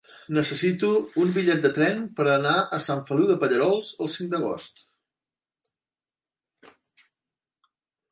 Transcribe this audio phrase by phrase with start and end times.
[0.35, 0.87] Necessito
[1.23, 4.81] un bitllet de tren per anar a Sant Feliu de Pallerols el cinc d'agost.